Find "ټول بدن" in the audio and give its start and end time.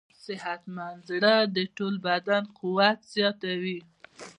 1.77-2.43